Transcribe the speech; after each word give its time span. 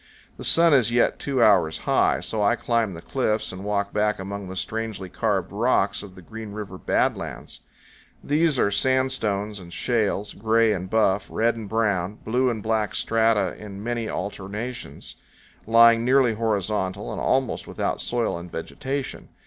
The 0.37 0.43
sun 0.43 0.73
is 0.73 0.91
yet 0.91 1.19
two 1.19 1.43
hours 1.43 1.77
high, 1.77 2.21
so 2.21 2.41
I 2.41 2.55
climb 2.55 2.95
the 2.95 3.03
cliffs 3.03 3.51
and 3.51 3.63
walk 3.63 3.93
back 3.93 4.17
among 4.17 4.49
the 4.49 4.55
strangely 4.55 5.09
carved 5.09 5.51
rocks 5.51 6.01
of 6.01 6.15
the 6.15 6.23
Green 6.23 6.53
River 6.53 6.79
bad 6.79 7.15
lands. 7.15 7.59
These 8.23 8.57
are 8.57 8.71
sandstones 8.71 9.59
and 9.59 9.71
shales, 9.71 10.33
gray 10.33 10.73
and 10.73 10.89
buff, 10.89 11.27
red 11.29 11.55
and 11.55 11.69
brown, 11.69 12.15
blue 12.23 12.49
and 12.49 12.63
black 12.63 12.95
strata 12.95 13.55
in 13.59 13.83
many 13.83 14.09
alternations, 14.09 15.17
lying 15.67 16.03
nearly 16.03 16.33
horizontal, 16.33 17.11
and 17.11 17.21
almost 17.21 17.67
without 17.67 18.01
soil 18.01 18.39
and 18.39 18.51
vegetation. 18.51 19.29